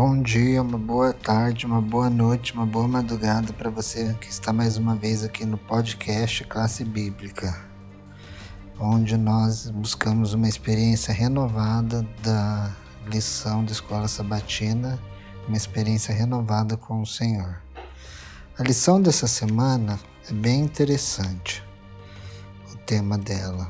bom 0.00 0.22
dia, 0.22 0.62
uma 0.62 0.78
boa 0.78 1.12
tarde, 1.12 1.66
uma 1.66 1.82
boa 1.82 2.08
noite, 2.08 2.52
uma 2.52 2.64
boa 2.64 2.86
madrugada 2.86 3.52
para 3.52 3.68
você 3.68 4.14
que 4.20 4.30
está 4.30 4.52
mais 4.52 4.76
uma 4.76 4.94
vez 4.94 5.24
aqui 5.24 5.44
no 5.44 5.58
podcast 5.58 6.44
Classe 6.44 6.84
Bíblica, 6.84 7.64
onde 8.78 9.16
nós 9.16 9.68
buscamos 9.68 10.34
uma 10.34 10.48
experiência 10.48 11.12
renovada 11.12 12.06
da 12.22 12.72
lição 13.08 13.64
da 13.64 13.72
escola 13.72 14.06
sabatina, 14.06 15.00
uma 15.48 15.56
experiência 15.56 16.14
renovada 16.14 16.76
com 16.76 17.02
o 17.02 17.06
Senhor. 17.06 17.60
A 18.56 18.62
lição 18.62 19.02
dessa 19.02 19.26
semana 19.26 19.98
é 20.30 20.32
bem 20.32 20.60
interessante, 20.60 21.60
o 22.72 22.76
tema 22.86 23.18
dela. 23.18 23.68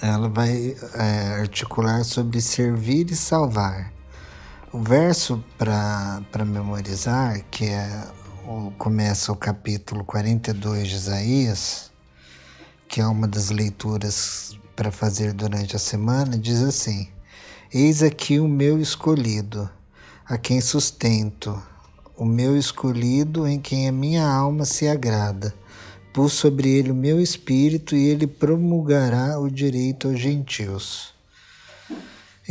Ela 0.00 0.28
vai 0.28 0.76
é, 0.94 1.40
articular 1.40 2.04
sobre 2.04 2.40
servir 2.40 3.10
e 3.10 3.16
salvar 3.16 3.92
o 4.72 4.78
verso 4.78 5.42
para 5.58 6.44
memorizar, 6.46 7.44
que 7.50 7.64
é 7.64 8.06
o, 8.46 8.70
começa 8.78 9.32
o 9.32 9.36
capítulo 9.36 10.04
42 10.04 10.88
de 10.88 10.94
Isaías, 10.94 11.90
que 12.86 13.00
é 13.00 13.06
uma 13.06 13.26
das 13.26 13.50
leituras 13.50 14.56
para 14.76 14.92
fazer 14.92 15.32
durante 15.32 15.74
a 15.74 15.78
semana, 15.78 16.38
diz 16.38 16.62
assim: 16.62 17.08
Eis 17.74 18.00
aqui 18.00 18.38
o 18.38 18.46
meu 18.46 18.80
escolhido, 18.80 19.68
a 20.24 20.38
quem 20.38 20.60
sustento, 20.60 21.60
o 22.16 22.24
meu 22.24 22.56
escolhido 22.56 23.48
em 23.48 23.58
quem 23.58 23.88
a 23.88 23.92
minha 23.92 24.24
alma 24.24 24.64
se 24.64 24.86
agrada. 24.86 25.52
Pus 26.12 26.32
sobre 26.32 26.68
ele 26.68 26.92
o 26.92 26.94
meu 26.94 27.20
espírito 27.20 27.96
e 27.96 28.08
ele 28.08 28.26
promulgará 28.26 29.38
o 29.38 29.50
direito 29.50 30.08
aos 30.08 30.18
gentios. 30.18 31.19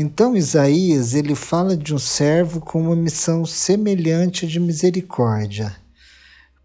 Então 0.01 0.33
Isaías 0.33 1.13
ele 1.13 1.35
fala 1.35 1.75
de 1.75 1.93
um 1.93 1.99
servo 1.99 2.61
com 2.61 2.83
uma 2.83 2.95
missão 2.95 3.45
semelhante 3.45 4.47
de 4.47 4.57
misericórdia. 4.57 5.75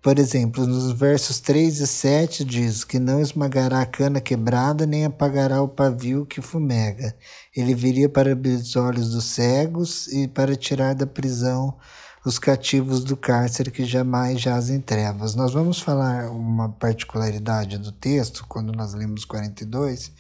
Por 0.00 0.20
exemplo, 0.20 0.64
nos 0.64 0.92
versos 0.92 1.40
3 1.40 1.80
e 1.80 1.86
7 1.88 2.44
diz 2.44 2.84
que 2.84 3.00
não 3.00 3.20
esmagará 3.20 3.80
a 3.80 3.86
cana 3.86 4.20
quebrada, 4.20 4.86
nem 4.86 5.04
apagará 5.04 5.60
o 5.60 5.66
pavio 5.66 6.24
que 6.24 6.40
fumega. 6.40 7.12
Ele 7.56 7.74
viria 7.74 8.08
para 8.08 8.30
abrir 8.30 8.54
os 8.54 8.76
olhos 8.76 9.10
dos 9.10 9.24
cegos 9.24 10.06
e 10.12 10.28
para 10.28 10.54
tirar 10.54 10.94
da 10.94 11.04
prisão 11.04 11.76
os 12.24 12.38
cativos 12.38 13.02
do 13.02 13.16
cárcere 13.16 13.72
que 13.72 13.84
jamais 13.84 14.40
jazem 14.40 14.80
trevas. 14.80 15.34
Nós 15.34 15.52
vamos 15.52 15.80
falar 15.80 16.30
uma 16.30 16.68
particularidade 16.68 17.78
do 17.78 17.90
texto, 17.90 18.46
quando 18.48 18.72
nós 18.72 18.94
lemos 18.94 19.24
42, 19.24 20.12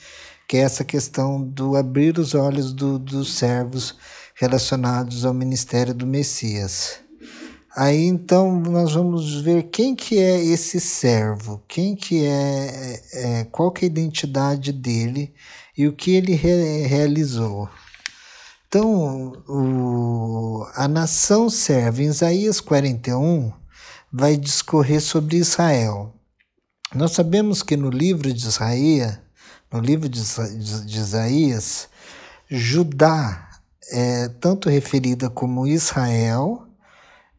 que 0.46 0.56
é 0.56 0.60
essa 0.60 0.84
questão 0.84 1.42
do 1.42 1.76
abrir 1.76 2.18
os 2.18 2.34
olhos 2.34 2.72
do, 2.72 2.98
dos 2.98 3.34
servos 3.34 3.96
relacionados 4.34 5.24
ao 5.24 5.32
ministério 5.32 5.94
do 5.94 6.06
Messias. 6.06 7.00
Aí 7.76 8.04
então 8.04 8.60
nós 8.60 8.92
vamos 8.92 9.40
ver 9.40 9.64
quem 9.64 9.96
que 9.96 10.18
é 10.18 10.44
esse 10.44 10.78
servo, 10.78 11.62
quem 11.66 11.96
que 11.96 12.24
é, 12.24 13.02
é 13.12 13.44
qual 13.50 13.72
que 13.72 13.84
é 13.84 13.88
a 13.88 13.90
identidade 13.90 14.72
dele 14.72 15.34
e 15.76 15.88
o 15.88 15.92
que 15.92 16.12
ele 16.12 16.34
re 16.34 16.86
realizou. 16.86 17.68
Então, 18.68 19.32
o, 19.48 20.66
a 20.74 20.88
nação 20.88 21.48
serve, 21.48 22.02
em 22.02 22.08
Isaías 22.08 22.60
41, 22.60 23.52
vai 24.12 24.36
discorrer 24.36 25.00
sobre 25.00 25.36
Israel. 25.36 26.12
Nós 26.92 27.12
sabemos 27.12 27.62
que 27.62 27.76
no 27.76 27.88
livro 27.88 28.32
de 28.32 28.44
Isaías, 28.44 29.18
no 29.74 29.80
livro 29.80 30.08
de, 30.08 30.20
de 30.86 30.98
Isaías, 31.00 31.88
Judá 32.48 33.50
é 33.90 34.28
tanto 34.28 34.70
referida 34.70 35.28
como 35.28 35.66
Israel 35.66 36.64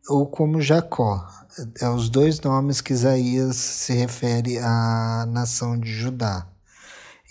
ou 0.09 0.27
como 0.27 0.61
Jacó. 0.61 1.25
É 1.79 1.87
os 1.87 2.09
dois 2.09 2.41
nomes 2.41 2.81
que 2.81 2.91
Isaías 2.91 3.55
se 3.55 3.93
refere 3.93 4.59
à 4.59 5.25
nação 5.29 5.79
de 5.79 5.89
Judá. 5.93 6.45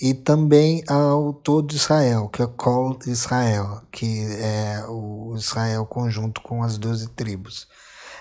E 0.01 0.15
também 0.15 0.83
ao 0.89 1.35
todo 1.35 1.75
Israel, 1.75 2.31
que 2.31 2.43
é 2.43 2.47
Kol 2.47 2.99
Israel, 3.07 3.83
que 3.93 4.25
é 4.41 4.87
o 4.89 5.35
Israel 5.37 5.85
conjunto 5.85 6.41
com 6.41 6.63
as 6.63 6.79
doze 6.79 7.09
tribos. 7.11 7.69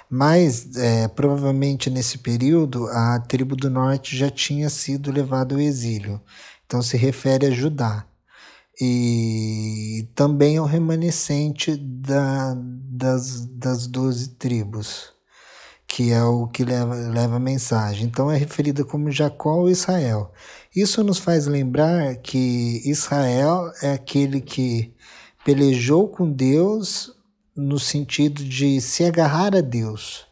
Mas 0.09 0.75
é, 0.75 1.07
provavelmente 1.07 1.89
nesse 1.89 2.17
período 2.17 2.87
a 2.89 3.19
tribo 3.21 3.55
do 3.55 3.69
norte 3.69 4.17
já 4.17 4.29
tinha 4.29 4.69
sido 4.69 5.11
levada 5.11 5.55
ao 5.55 5.61
exílio. 5.61 6.21
Então 6.65 6.81
se 6.81 6.97
refere 6.97 7.47
a 7.47 7.51
Judá. 7.51 8.05
E 8.81 10.07
também 10.15 10.57
ao 10.57 10.65
remanescente 10.65 11.75
da, 11.77 12.55
das, 12.57 13.45
das 13.45 13.85
doze 13.85 14.29
tribos, 14.29 15.13
que 15.87 16.11
é 16.11 16.23
o 16.23 16.47
que 16.47 16.65
leva, 16.65 16.95
leva 16.95 17.35
a 17.35 17.39
mensagem. 17.39 18.05
Então 18.05 18.31
é 18.31 18.35
referida 18.35 18.83
como 18.83 19.11
Jacó 19.11 19.57
ou 19.57 19.69
Israel. 19.69 20.31
Isso 20.75 21.03
nos 21.03 21.19
faz 21.19 21.45
lembrar 21.45 22.15
que 22.15 22.81
Israel 22.83 23.71
é 23.81 23.93
aquele 23.93 24.41
que 24.41 24.91
pelejou 25.45 26.07
com 26.07 26.31
Deus 26.31 27.11
no 27.55 27.77
sentido 27.77 28.43
de 28.43 28.81
se 28.81 29.03
agarrar 29.03 29.55
a 29.55 29.61
Deus 29.61 30.25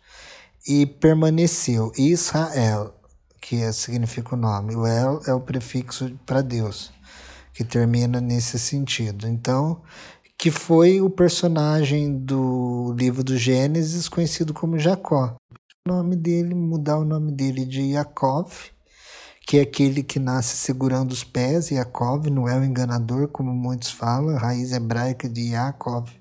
e 0.68 0.86
permaneceu. 0.86 1.92
Israel 1.96 2.96
que 3.42 3.64
é, 3.64 3.72
significa 3.72 4.36
o 4.36 4.38
nome. 4.38 4.76
O 4.76 4.86
El 4.86 5.22
é 5.26 5.34
o 5.34 5.42
prefixo 5.42 6.18
para 6.26 6.42
Deus, 6.42 6.92
que 7.54 7.64
termina 7.64 8.22
nesse 8.22 8.60
sentido. 8.60 9.28
Então, 9.28 9.82
que 10.38 10.52
foi 10.52 11.02
o 11.02 11.10
personagem 11.10 12.18
do 12.18 12.94
livro 12.98 13.24
do 13.24 13.36
Gênesis 13.36 14.08
conhecido 14.08 14.54
como 14.54 14.80
Jacó. 14.80 15.36
O 15.88 15.92
nome 15.92 16.16
dele, 16.16 16.54
mudar 16.54 17.00
o 17.00 17.06
nome 17.06 17.32
dele 17.32 17.66
de 17.66 17.82
Yaakov, 17.82 18.52
que 19.48 19.58
é 19.58 19.62
aquele 19.62 20.04
que 20.04 20.20
nasce 20.20 20.56
segurando 20.56 21.12
os 21.12 21.24
pés, 21.24 21.72
Yaakov, 21.72 22.30
não 22.30 22.48
é 22.48 22.58
o 22.58 22.64
enganador, 22.64 23.28
como 23.28 23.52
muitos 23.52 23.90
falam, 23.90 24.36
a 24.36 24.40
raiz 24.40 24.72
hebraica 24.72 25.28
de 25.28 25.50
Yaakov 25.50 26.21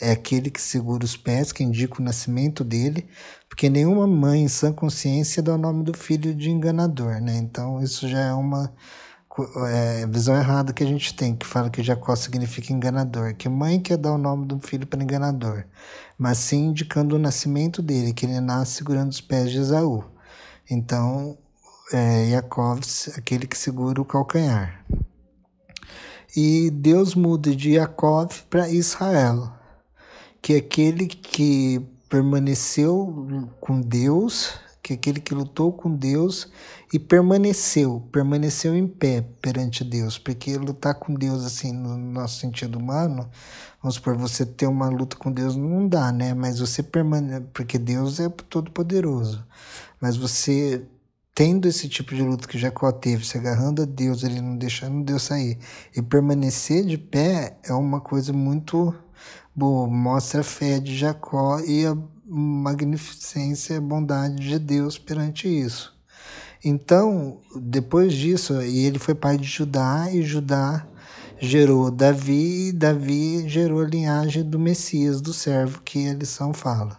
é 0.00 0.12
aquele 0.12 0.50
que 0.50 0.60
segura 0.60 1.04
os 1.04 1.16
pés, 1.16 1.52
que 1.52 1.62
indica 1.62 2.00
o 2.00 2.04
nascimento 2.04 2.64
dele, 2.64 3.06
porque 3.48 3.68
nenhuma 3.68 4.06
mãe 4.06 4.42
em 4.42 4.48
sã 4.48 4.72
consciência 4.72 5.42
dá 5.42 5.54
o 5.54 5.58
nome 5.58 5.84
do 5.84 5.92
filho 5.92 6.34
de 6.34 6.50
enganador, 6.50 7.20
né? 7.20 7.36
Então 7.36 7.82
isso 7.82 8.08
já 8.08 8.20
é 8.20 8.32
uma 8.32 8.72
é, 9.68 10.06
visão 10.06 10.34
errada 10.34 10.72
que 10.72 10.82
a 10.82 10.86
gente 10.86 11.14
tem, 11.14 11.36
que 11.36 11.46
fala 11.46 11.68
que 11.68 11.82
Jacó 11.82 12.16
significa 12.16 12.72
enganador, 12.72 13.34
que 13.34 13.48
mãe 13.48 13.78
quer 13.78 13.98
dar 13.98 14.12
o 14.12 14.18
nome 14.18 14.46
do 14.46 14.58
filho 14.58 14.86
para 14.86 15.02
enganador, 15.02 15.64
mas 16.18 16.38
sim 16.38 16.68
indicando 16.68 17.16
o 17.16 17.18
nascimento 17.18 17.82
dele, 17.82 18.14
que 18.14 18.24
ele 18.24 18.40
nasce 18.40 18.76
segurando 18.76 19.10
os 19.10 19.20
pés 19.20 19.50
de 19.50 19.58
Esaú. 19.58 20.04
Então, 20.70 21.36
é, 21.92 22.30
Jacob, 22.30 22.80
aquele 23.16 23.46
que 23.46 23.58
segura 23.58 24.00
o 24.00 24.04
calcanhar. 24.04 24.84
E 26.36 26.70
Deus 26.70 27.14
muda 27.14 27.54
de 27.54 27.74
Jacob 27.74 28.30
para 28.48 28.68
Israel 28.68 29.59
que 30.42 30.54
aquele 30.54 31.06
que 31.06 31.80
permaneceu 32.08 33.48
com 33.60 33.80
Deus, 33.80 34.54
que 34.82 34.94
aquele 34.94 35.20
que 35.20 35.34
lutou 35.34 35.72
com 35.72 35.94
Deus 35.94 36.50
e 36.92 36.98
permaneceu, 36.98 38.02
permaneceu 38.10 38.74
em 38.74 38.86
pé 38.86 39.24
perante 39.40 39.84
Deus, 39.84 40.18
porque 40.18 40.56
lutar 40.56 40.94
com 40.94 41.14
Deus 41.14 41.44
assim 41.44 41.72
no 41.72 41.96
nosso 41.96 42.40
sentido 42.40 42.78
humano, 42.78 43.30
vamos 43.80 43.94
supor, 43.94 44.16
você 44.16 44.44
ter 44.44 44.66
uma 44.66 44.88
luta 44.88 45.16
com 45.16 45.30
Deus 45.30 45.54
não 45.54 45.86
dá, 45.86 46.10
né? 46.10 46.34
Mas 46.34 46.58
você 46.58 46.82
permanece, 46.82 47.46
porque 47.52 47.78
Deus 47.78 48.18
é 48.18 48.28
todo 48.28 48.70
poderoso. 48.72 49.44
Mas 50.00 50.16
você 50.16 50.84
tendo 51.32 51.68
esse 51.68 51.88
tipo 51.88 52.14
de 52.14 52.22
luta 52.22 52.48
que 52.48 52.58
Jacó 52.58 52.90
teve, 52.90 53.24
se 53.24 53.38
agarrando 53.38 53.82
a 53.82 53.86
Deus, 53.86 54.24
ele 54.24 54.40
não 54.40 54.56
deixando 54.56 55.04
Deus 55.04 55.22
sair, 55.22 55.58
e 55.96 56.02
permanecer 56.02 56.84
de 56.84 56.98
pé 56.98 57.56
é 57.62 57.72
uma 57.72 58.00
coisa 58.00 58.32
muito 58.32 58.94
Bom, 59.60 59.86
mostra 59.88 60.40
a 60.40 60.42
fé 60.42 60.80
de 60.80 60.96
Jacó 60.96 61.60
e 61.60 61.84
a 61.84 61.94
magnificência 62.26 63.74
e 63.74 63.76
a 63.76 63.80
bondade 63.82 64.36
de 64.36 64.58
Deus 64.58 64.96
perante 64.96 65.46
isso. 65.48 65.94
Então, 66.64 67.42
depois 67.54 68.14
disso, 68.14 68.54
ele 68.54 68.98
foi 68.98 69.14
pai 69.14 69.36
de 69.36 69.46
Judá 69.46 70.08
e 70.10 70.22
Judá 70.22 70.86
gerou 71.38 71.90
Davi 71.90 72.68
e 72.68 72.72
Davi 72.72 73.46
gerou 73.50 73.82
a 73.82 73.86
linhagem 73.86 74.42
do 74.42 74.58
Messias, 74.58 75.20
do 75.20 75.34
servo 75.34 75.82
que 75.82 76.08
a 76.08 76.14
lição 76.14 76.54
fala. 76.54 76.98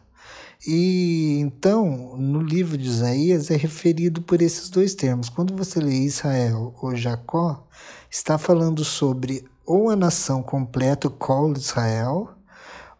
E 0.64 1.40
então, 1.40 2.16
no 2.16 2.44
livro 2.44 2.78
de 2.78 2.88
Isaías 2.88 3.50
é 3.50 3.56
referido 3.56 4.22
por 4.22 4.40
esses 4.40 4.70
dois 4.70 4.94
termos. 4.94 5.30
Quando 5.30 5.58
você 5.58 5.80
lê 5.80 6.02
Israel 6.02 6.76
ou 6.80 6.96
Jacó, 6.96 7.66
está 8.08 8.38
falando 8.38 8.86
sobre 8.86 9.44
ou 9.66 9.90
a 9.90 9.96
nação 9.96 10.44
completa, 10.44 11.08
o 11.08 11.12
Kol 11.12 11.54
Israel, 11.54 12.30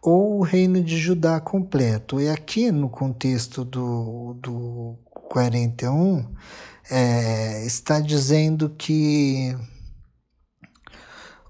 ou 0.02 0.40
o 0.40 0.42
reino 0.42 0.82
de 0.82 0.98
Judá 0.98 1.40
completo. 1.40 2.20
E 2.20 2.28
aqui 2.28 2.72
no 2.72 2.90
contexto 2.90 3.64
do, 3.64 4.34
do 4.34 4.98
41, 5.30 6.26
é, 6.90 7.64
está 7.64 8.00
dizendo 8.00 8.68
que 8.70 9.56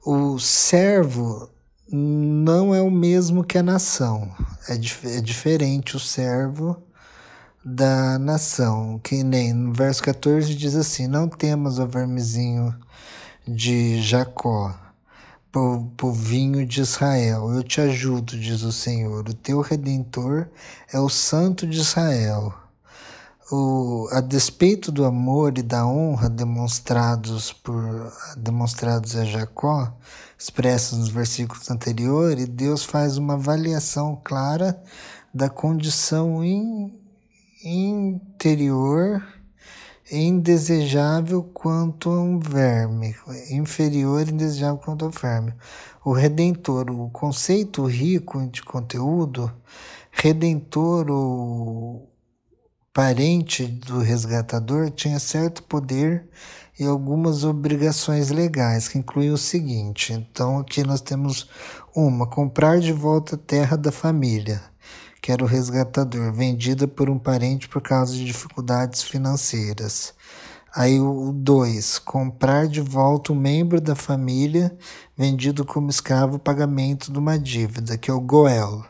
o 0.04 0.38
servo 0.38 1.48
não 1.90 2.74
é 2.74 2.82
o 2.82 2.90
mesmo 2.90 3.42
que 3.42 3.56
a 3.56 3.62
nação. 3.62 4.30
É, 4.68 4.76
dif 4.76 5.06
é 5.06 5.20
diferente 5.20 5.96
o 5.96 6.00
servo 6.00 6.76
da 7.64 8.18
nação. 8.18 8.98
Que 8.98 9.22
nem 9.22 9.52
no 9.52 9.72
verso 9.72 10.02
14 10.02 10.54
diz 10.54 10.74
assim: 10.76 11.06
Não 11.06 11.28
temas 11.28 11.78
o 11.78 11.86
vermezinho 11.86 12.74
de 13.46 14.00
Jacó, 14.00 14.74
povinho 15.96 16.66
de 16.66 16.80
Israel. 16.80 17.52
Eu 17.52 17.62
te 17.62 17.80
ajudo, 17.80 18.38
diz 18.38 18.62
o 18.62 18.72
Senhor. 18.72 19.28
O 19.28 19.34
teu 19.34 19.60
redentor 19.60 20.48
é 20.92 20.98
o 20.98 21.08
Santo 21.08 21.66
de 21.66 21.78
Israel. 21.78 22.54
O, 23.50 24.08
a 24.10 24.20
despeito 24.20 24.90
do 24.90 25.04
amor 25.04 25.58
e 25.58 25.62
da 25.62 25.86
honra 25.86 26.30
demonstrados 26.30 27.52
por 27.52 28.10
demonstrados 28.36 29.14
a 29.14 29.26
Jacó, 29.26 29.92
expressos 30.38 30.98
nos 30.98 31.10
versículos 31.10 31.70
anteriores, 31.70 32.48
Deus 32.48 32.82
faz 32.82 33.18
uma 33.18 33.34
avaliação 33.34 34.18
clara 34.24 34.82
da 35.34 35.50
condição 35.50 36.42
in, 36.42 36.98
interior 37.62 39.22
indesejável 40.10 41.42
quanto 41.42 42.10
um 42.10 42.38
verme, 42.38 43.14
inferior 43.50 44.28
indesejável 44.28 44.78
quanto 44.78 45.06
um 45.06 45.10
verme. 45.10 45.54
O 46.04 46.12
redentor, 46.12 46.90
o 46.90 47.08
conceito 47.10 47.84
rico 47.84 48.44
de 48.48 48.62
conteúdo, 48.62 49.52
redentor, 50.10 51.10
o 51.10 52.08
parente 52.92 53.66
do 53.66 54.00
resgatador, 54.00 54.90
tinha 54.90 55.18
certo 55.18 55.62
poder 55.62 56.28
e 56.78 56.84
algumas 56.84 57.44
obrigações 57.44 58.30
legais, 58.30 58.88
que 58.88 58.98
incluem 58.98 59.30
o 59.30 59.38
seguinte. 59.38 60.12
Então, 60.12 60.58
aqui 60.58 60.82
nós 60.82 61.00
temos 61.00 61.48
uma: 61.94 62.26
comprar 62.26 62.80
de 62.80 62.92
volta 62.92 63.36
a 63.36 63.38
terra 63.38 63.76
da 63.76 63.92
família 63.92 64.72
que 65.22 65.30
era 65.30 65.44
o 65.44 65.46
resgatador, 65.46 66.32
vendida 66.32 66.88
por 66.88 67.08
um 67.08 67.16
parente 67.16 67.68
por 67.68 67.80
causa 67.80 68.12
de 68.12 68.24
dificuldades 68.24 69.02
financeiras. 69.02 70.12
Aí 70.74 70.98
o 70.98 71.32
2, 71.32 72.00
comprar 72.00 72.66
de 72.66 72.80
volta 72.80 73.32
um 73.32 73.36
membro 73.36 73.80
da 73.80 73.94
família 73.94 74.76
vendido 75.16 75.64
como 75.64 75.90
escravo 75.90 76.40
pagamento 76.40 77.12
de 77.12 77.18
uma 77.18 77.38
dívida, 77.38 77.96
que 77.96 78.10
é 78.10 78.14
o 78.14 78.20
Goel. 78.20 78.84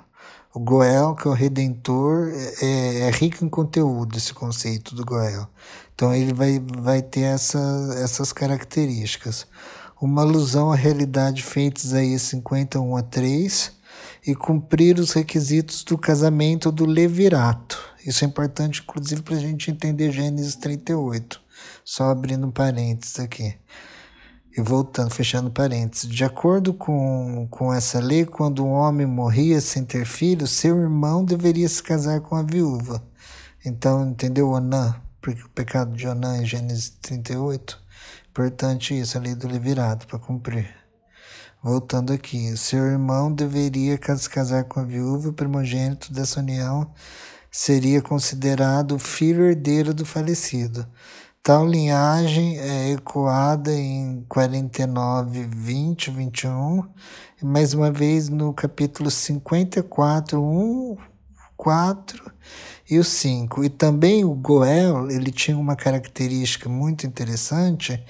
O 0.55 0.61
Goel, 0.61 1.15
que 1.15 1.29
é 1.29 1.31
o 1.31 1.35
redentor, 1.35 2.31
é, 2.63 3.01
é 3.01 3.11
rico 3.11 3.45
em 3.45 3.49
conteúdo, 3.49 4.17
esse 4.17 4.33
conceito 4.33 4.95
do 4.95 5.05
Goel. 5.05 5.47
Então 5.95 6.15
ele 6.15 6.33
vai, 6.33 6.59
vai 6.79 7.03
ter 7.03 7.23
essa, 7.23 7.59
essas 7.99 8.33
características. 8.33 9.47
Uma 10.01 10.23
alusão 10.23 10.73
à 10.73 10.77
realidade 10.77 11.43
feitas 11.43 11.93
aí 11.93 12.19
51 12.19 12.97
a 12.97 13.03
3, 13.03 13.73
e 14.25 14.35
cumprir 14.35 14.99
os 15.01 15.13
requisitos 15.13 15.83
do 15.83 15.99
casamento 15.99 16.71
do 16.71 16.87
levirato. 16.87 17.79
Isso 18.07 18.25
é 18.25 18.29
importante, 18.29 18.83
inclusive, 18.83 19.23
para 19.23 19.37
a 19.37 19.41
gente 19.41 19.71
entender 19.71 20.13
Gênesis 20.13 20.55
38. 20.55 21.41
Só 21.85 22.11
abrindo 22.11 22.51
parênteses 22.53 23.19
aqui. 23.19 23.55
E 24.57 24.61
voltando, 24.61 25.11
fechando 25.11 25.51
parênteses. 25.51 26.09
De 26.09 26.25
acordo 26.25 26.73
com, 26.73 27.49
com 27.51 27.73
essa 27.73 27.99
lei, 27.99 28.25
quando 28.25 28.65
um 28.65 28.73
homem 28.73 29.07
morria 29.07 29.61
sem 29.61 29.85
ter 29.85 30.05
filho, 30.05 30.47
seu 30.47 30.79
irmão 30.79 31.25
deveria 31.25 31.69
se 31.69 31.83
casar 31.83 32.21
com 32.21 32.37
a 32.37 32.43
viúva. 32.43 33.03
Então, 33.65 34.09
entendeu 34.09 34.51
Onã? 34.51 34.95
Porque 35.21 35.43
o 35.43 35.49
pecado 35.49 35.97
de 35.97 36.07
Onã 36.07 36.39
em 36.39 36.47
Gênesis 36.47 36.91
38. 37.01 37.81
Importante 38.31 38.99
isso, 38.99 39.19
a 39.19 39.21
lei 39.21 39.35
do 39.35 39.49
levirato, 39.49 40.07
para 40.07 40.19
cumprir. 40.19 40.82
Voltando 41.65 42.13
aqui, 42.13 42.57
seu 42.57 42.85
irmão 42.87 43.33
deveria 43.33 43.97
se 44.19 44.29
casar 44.29 44.65
com 44.65 44.81
a 44.81 44.83
viúva, 44.83 45.29
o 45.29 45.33
primogênito 45.33 46.13
dessa 46.13 46.41
união 46.41 46.91
seria 47.53 48.03
considerado 48.03 48.99
filho 48.99 49.45
herdeiro 49.45 49.95
do 49.95 50.05
falecido. 50.05 50.85
Tal 51.41 51.65
linhagem 51.65 52.59
é 52.59 52.91
ecoada 52.91 53.73
em 53.73 54.25
49, 54.29 55.45
20, 55.45 56.11
21, 56.11 56.85
e 57.41 57.45
mais 57.45 57.75
uma 57.75 57.93
vez 57.93 58.29
no 58.29 58.53
capítulo 58.53 59.09
54, 59.09 60.43
1, 60.43 60.97
4 61.63 62.33
e 62.91 62.99
o 62.99 63.05
5. 63.05 63.63
E 63.63 63.69
também 63.69 64.25
o 64.25 64.35
Goel, 64.35 65.09
ele 65.09 65.31
tinha 65.31 65.57
uma 65.57 65.77
característica 65.77 66.69
muito 66.69 67.07
interessante, 67.07 68.03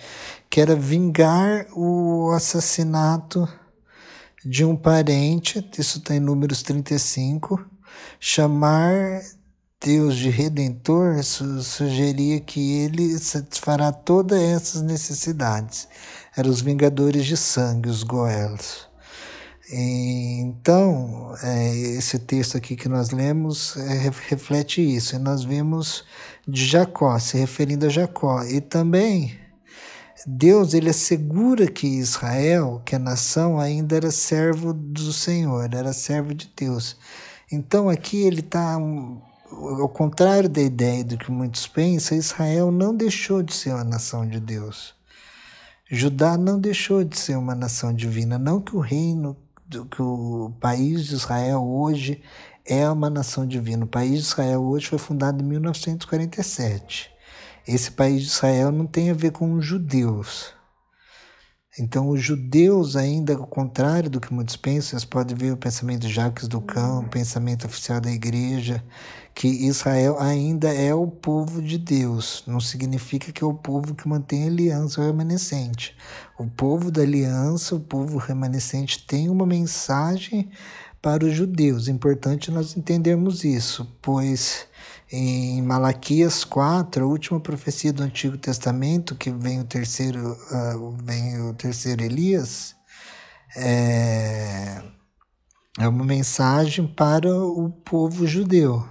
que 0.48 0.58
era 0.58 0.74
vingar 0.74 1.66
o 1.76 2.30
assassinato 2.34 3.46
de 4.42 4.64
um 4.64 4.74
parente, 4.74 5.58
isso 5.76 5.98
está 5.98 6.16
em 6.16 6.20
Números 6.20 6.62
35, 6.62 7.62
chamar 8.18 9.20
Deus 9.78 10.16
de 10.16 10.30
Redentor 10.30 11.22
su 11.22 11.62
sugeria 11.62 12.40
que 12.40 12.78
ele 12.78 13.18
satisfará 13.18 13.92
todas 13.92 14.40
essas 14.40 14.80
necessidades. 14.80 15.86
Eram 16.34 16.48
os 16.48 16.62
vingadores 16.62 17.26
de 17.26 17.36
sangue, 17.36 17.90
os 17.90 18.02
Goels. 18.02 18.91
Então, 19.70 21.34
é, 21.42 21.76
esse 21.76 22.18
texto 22.18 22.56
aqui 22.56 22.76
que 22.76 22.88
nós 22.88 23.10
lemos 23.10 23.76
é, 23.76 24.10
reflete 24.28 24.82
isso. 24.82 25.14
E 25.14 25.18
nós 25.18 25.44
vimos 25.44 26.04
de 26.46 26.64
Jacó, 26.66 27.18
se 27.18 27.36
referindo 27.36 27.86
a 27.86 27.88
Jacó. 27.88 28.42
E 28.44 28.60
também 28.60 29.38
Deus 30.26 30.74
ele 30.74 30.90
assegura 30.90 31.66
que 31.66 31.86
Israel, 31.86 32.82
que 32.84 32.94
a 32.94 32.98
nação, 32.98 33.58
ainda 33.58 33.96
era 33.96 34.10
servo 34.10 34.72
do 34.72 35.12
Senhor, 35.12 35.72
era 35.74 35.92
servo 35.92 36.34
de 36.34 36.52
Deus. 36.56 36.96
Então 37.50 37.88
aqui 37.88 38.22
ele 38.22 38.40
está, 38.40 38.74
ao 38.74 39.88
contrário 39.88 40.48
da 40.48 40.60
ideia 40.62 41.04
do 41.04 41.18
que 41.18 41.30
muitos 41.30 41.66
pensam, 41.66 42.16
Israel 42.16 42.70
não 42.70 42.94
deixou 42.94 43.42
de 43.42 43.52
ser 43.54 43.70
uma 43.70 43.84
nação 43.84 44.26
de 44.26 44.38
Deus. 44.38 44.94
Judá 45.90 46.38
não 46.38 46.58
deixou 46.58 47.04
de 47.04 47.18
ser 47.18 47.36
uma 47.36 47.54
nação 47.54 47.92
divina, 47.92 48.38
não 48.38 48.60
que 48.60 48.74
o 48.74 48.80
reino 48.80 49.36
que 49.90 50.02
o 50.02 50.52
país 50.60 51.06
de 51.06 51.14
Israel 51.14 51.62
hoje 51.62 52.22
é 52.64 52.88
uma 52.88 53.10
nação 53.10 53.46
divina. 53.46 53.84
O 53.84 53.88
país 53.88 54.12
de 54.12 54.26
Israel 54.26 54.62
hoje 54.62 54.88
foi 54.88 54.98
fundado 54.98 55.42
em 55.42 55.46
1947. 55.46 57.10
Esse 57.66 57.90
país 57.90 58.22
de 58.22 58.28
Israel 58.28 58.72
não 58.72 58.86
tem 58.86 59.10
a 59.10 59.14
ver 59.14 59.32
com 59.32 59.54
os 59.54 59.64
judeus. 59.64 60.52
Então, 61.78 62.10
os 62.10 62.22
judeus, 62.22 62.96
ainda 62.96 63.32
ao 63.34 63.46
contrário 63.46 64.10
do 64.10 64.20
que 64.20 64.30
muitos 64.30 64.56
pensam, 64.56 64.90
vocês 64.90 65.06
podem 65.06 65.34
ver 65.34 65.52
o 65.54 65.56
pensamento 65.56 66.02
de 66.02 66.12
Jacques 66.12 66.46
Ducamp, 66.46 67.06
o 67.06 67.08
pensamento 67.08 67.66
oficial 67.66 67.98
da 67.98 68.10
igreja, 68.10 68.84
que 69.34 69.48
Israel 69.48 70.18
ainda 70.20 70.68
é 70.70 70.94
o 70.94 71.06
povo 71.06 71.62
de 71.62 71.78
Deus. 71.78 72.44
Não 72.46 72.60
significa 72.60 73.32
que 73.32 73.42
é 73.42 73.46
o 73.46 73.54
povo 73.54 73.94
que 73.94 74.06
mantém 74.06 74.44
a 74.44 74.48
aliança 74.48 75.02
remanescente. 75.02 75.96
O 76.38 76.46
povo 76.46 76.90
da 76.90 77.00
aliança, 77.00 77.74
o 77.74 77.80
povo 77.80 78.18
remanescente, 78.18 79.06
tem 79.06 79.30
uma 79.30 79.46
mensagem 79.46 80.50
para 81.00 81.24
os 81.24 81.32
judeus. 81.32 81.88
Importante 81.88 82.50
nós 82.50 82.76
entendermos 82.76 83.44
isso, 83.44 83.88
pois 84.02 84.66
em 85.12 85.60
Malaquias 85.60 86.42
4, 86.42 87.04
a 87.04 87.06
última 87.06 87.38
profecia 87.38 87.92
do 87.92 88.02
Antigo 88.02 88.38
Testamento, 88.38 89.14
que 89.14 89.30
vem 89.30 89.60
o 89.60 89.64
terceiro, 89.64 90.32
uh, 90.32 90.96
vem 91.04 91.38
o 91.42 91.52
terceiro 91.52 92.02
Elias, 92.02 92.74
é, 93.54 94.82
é 95.78 95.86
uma 95.86 96.02
mensagem 96.02 96.86
para 96.86 97.28
o 97.28 97.68
povo 97.68 98.26
judeu, 98.26 98.88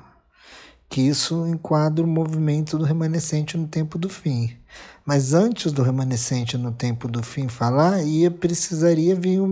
que 0.88 1.02
isso 1.02 1.48
enquadra 1.48 2.06
o 2.06 2.08
movimento 2.08 2.78
do 2.78 2.84
remanescente 2.84 3.58
no 3.58 3.68
tempo 3.68 3.98
do 3.98 4.08
fim. 4.08 4.56
Mas 5.04 5.34
antes 5.34 5.72
do 5.72 5.82
remanescente 5.82 6.56
no 6.56 6.72
tempo 6.72 7.08
do 7.08 7.24
fim 7.24 7.48
falar, 7.48 8.04
ia 8.04 8.30
precisaria 8.30 9.16
vir 9.16 9.40
o 9.40 9.48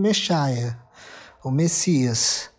o 1.44 1.50
Messias 1.50 2.52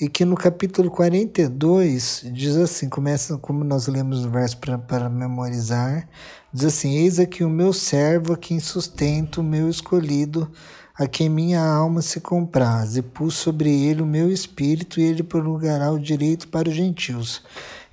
e 0.00 0.08
que 0.08 0.24
no 0.24 0.36
capítulo 0.36 0.90
42 0.90 2.24
diz 2.32 2.56
assim, 2.56 2.88
começa 2.88 3.38
como 3.38 3.62
nós 3.62 3.86
lemos 3.86 4.24
o 4.24 4.30
verso 4.30 4.58
para 4.58 5.08
memorizar, 5.08 6.08
diz 6.52 6.64
assim, 6.64 6.96
eis 6.96 7.18
aqui 7.18 7.44
o 7.44 7.50
meu 7.50 7.72
servo, 7.72 8.32
a 8.32 8.36
quem 8.36 8.58
sustento, 8.58 9.40
o 9.40 9.44
meu 9.44 9.68
escolhido, 9.68 10.50
a 10.96 11.06
quem 11.06 11.28
minha 11.28 11.64
alma 11.64 12.02
se 12.02 12.20
compraz, 12.20 12.96
e 12.96 13.02
pus 13.02 13.34
sobre 13.34 13.70
ele 13.70 14.02
o 14.02 14.06
meu 14.06 14.30
espírito, 14.30 15.00
e 15.00 15.04
ele 15.04 15.22
prolongará 15.22 15.90
o 15.92 15.98
direito 15.98 16.48
para 16.48 16.68
os 16.68 16.74
gentios. 16.74 17.42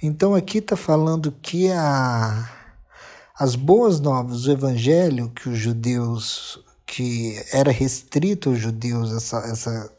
Então 0.01 0.33
aqui 0.33 0.57
está 0.57 0.75
falando 0.75 1.31
que 1.41 1.71
a, 1.71 2.49
as 3.37 3.55
boas 3.55 3.99
novas 3.99 4.43
do 4.43 4.51
evangelho, 4.51 5.29
que 5.29 5.49
os 5.49 5.57
judeus, 5.57 6.63
que 6.85 7.39
era 7.53 7.71
restrito 7.71 8.49
aos 8.49 8.59
judeus 8.59 9.11
essa, 9.11 9.37
essa 9.37 9.91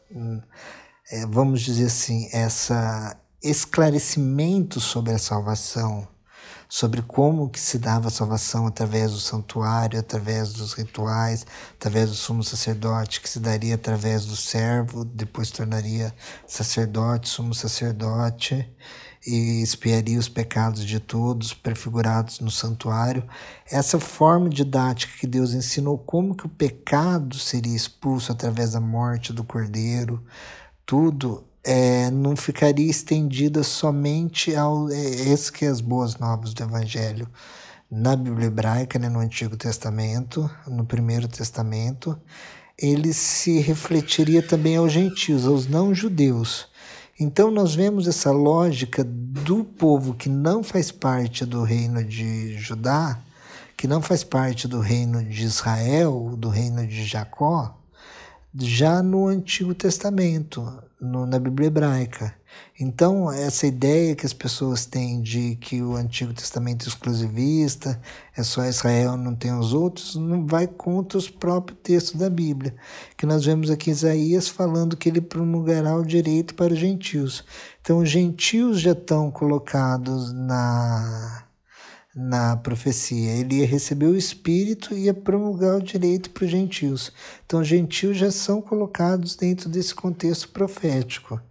é, 1.11 1.25
vamos 1.25 1.61
dizer 1.61 1.85
assim, 1.85 2.29
essa 2.31 3.17
esclarecimento 3.41 4.79
sobre 4.79 5.11
a 5.13 5.19
salvação, 5.19 6.07
sobre 6.69 7.01
como 7.01 7.49
que 7.49 7.59
se 7.59 7.77
dava 7.77 8.07
a 8.07 8.11
salvação 8.11 8.65
através 8.65 9.11
do 9.11 9.19
santuário, 9.19 9.99
através 9.99 10.53
dos 10.53 10.73
rituais, 10.73 11.45
através 11.75 12.09
do 12.09 12.15
sumo 12.15 12.43
sacerdote, 12.43 13.19
que 13.19 13.29
se 13.29 13.39
daria 13.39 13.75
através 13.75 14.25
do 14.25 14.35
servo, 14.35 15.03
depois 15.03 15.51
tornaria 15.51 16.13
sacerdote, 16.47 17.29
sumo 17.29 17.53
sacerdote 17.53 18.67
e 19.25 19.61
expiaria 19.61 20.19
os 20.19 20.27
pecados 20.27 20.85
de 20.85 20.99
todos 20.99 21.53
prefigurados 21.53 22.39
no 22.39 22.51
santuário. 22.51 23.23
Essa 23.69 23.99
forma 23.99 24.49
didática 24.49 25.13
que 25.19 25.27
Deus 25.27 25.53
ensinou 25.53 25.97
como 25.97 26.35
que 26.35 26.45
o 26.45 26.49
pecado 26.49 27.37
seria 27.37 27.75
expulso 27.75 28.31
através 28.31 28.71
da 28.71 28.79
morte 28.79 29.31
do 29.31 29.43
cordeiro, 29.43 30.23
tudo 30.85 31.43
é, 31.63 32.11
não 32.11 32.35
ficaria 32.35 32.89
estendida 32.89 33.63
somente 33.63 34.55
ao 34.55 34.89
é, 34.89 34.99
esse 34.99 35.51
que 35.51 35.65
é 35.65 35.69
as 35.69 35.79
boas 35.79 36.17
novas 36.17 36.53
do 36.53 36.63
Evangelho 36.63 37.27
na 37.89 38.15
Bíblia 38.15 38.47
hebraica, 38.47 38.97
né, 38.97 39.07
no 39.07 39.19
Antigo 39.19 39.55
Testamento, 39.55 40.49
no 40.67 40.83
Primeiro 40.83 41.27
Testamento, 41.27 42.19
ele 42.77 43.13
se 43.13 43.59
refletiria 43.59 44.41
também 44.41 44.77
aos 44.77 44.91
gentios, 44.91 45.45
aos 45.45 45.67
não-judeus. 45.67 46.67
Então 47.19 47.51
nós 47.51 47.75
vemos 47.75 48.07
essa 48.07 48.31
lógica 48.31 49.03
do 49.03 49.63
povo 49.63 50.15
que 50.15 50.27
não 50.27 50.63
faz 50.63 50.91
parte 50.91 51.45
do 51.45 51.61
reino 51.61 52.03
de 52.03 52.57
Judá, 52.57 53.19
que 53.77 53.87
não 53.87 54.01
faz 54.01 54.23
parte 54.23 54.67
do 54.67 54.79
reino 54.79 55.23
de 55.23 55.43
Israel, 55.43 56.35
do 56.35 56.49
reino 56.49 56.87
de 56.87 57.05
Jacó, 57.05 57.77
já 58.55 59.01
no 59.01 59.27
Antigo 59.27 59.73
Testamento, 59.73 60.83
no, 61.01 61.25
na 61.25 61.39
Bíblia 61.39 61.67
hebraica. 61.67 62.33
Então, 62.79 63.31
essa 63.31 63.65
ideia 63.65 64.15
que 64.15 64.25
as 64.25 64.33
pessoas 64.33 64.85
têm 64.85 65.21
de 65.21 65.55
que 65.55 65.81
o 65.81 65.95
Antigo 65.95 66.33
Testamento 66.33 66.85
é 66.85 66.89
exclusivista, 66.89 67.99
é 68.35 68.43
só 68.43 68.65
Israel, 68.65 69.17
não 69.17 69.35
tem 69.35 69.53
os 69.53 69.73
outros, 69.73 70.15
não 70.15 70.45
vai 70.45 70.67
contra 70.67 71.17
os 71.17 71.29
próprios 71.29 71.79
textos 71.81 72.19
da 72.19 72.29
Bíblia. 72.29 72.75
Que 73.17 73.25
nós 73.25 73.45
vemos 73.45 73.69
aqui 73.69 73.89
Isaías 73.89 74.47
falando 74.47 74.97
que 74.97 75.09
ele 75.09 75.21
promulgará 75.21 75.95
o 75.95 76.05
direito 76.05 76.55
para 76.55 76.73
os 76.73 76.79
gentios. 76.79 77.43
Então, 77.81 77.99
os 77.99 78.09
gentios 78.09 78.79
já 78.79 78.91
estão 78.91 79.31
colocados 79.31 80.31
na 80.31 81.45
na 82.15 82.55
profecia. 82.55 83.31
Ele 83.31 83.59
ia 83.59 83.65
receber 83.65 84.05
o 84.05 84.15
Espírito 84.15 84.93
e 84.93 85.05
ia 85.05 85.13
promulgar 85.13 85.77
o 85.77 85.83
direito 85.83 86.29
para 86.29 86.45
os 86.45 86.51
gentios. 86.51 87.11
Então, 87.45 87.61
os 87.61 87.67
gentios 87.67 88.17
já 88.17 88.31
são 88.31 88.61
colocados 88.61 89.35
dentro 89.35 89.69
desse 89.69 89.95
contexto 89.95 90.49
profético. 90.49 91.41